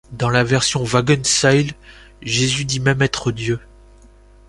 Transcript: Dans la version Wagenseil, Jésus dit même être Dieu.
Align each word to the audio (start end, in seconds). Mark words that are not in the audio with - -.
Dans 0.13 0.31
la 0.31 0.43
version 0.43 0.83
Wagenseil, 0.83 1.73
Jésus 2.23 2.65
dit 2.65 2.79
même 2.79 3.03
être 3.03 3.31
Dieu. 3.31 3.59